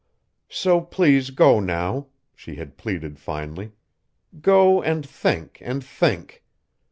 "So 0.49 0.81
please 0.81 1.29
go 1.29 1.59
now," 1.59 2.07
she 2.35 2.55
had 2.55 2.75
pleaded 2.75 3.19
finally. 3.19 3.73
"Go 4.41 4.81
and 4.81 5.05
think 5.07 5.59
and 5.61 5.83
think. 5.85 6.41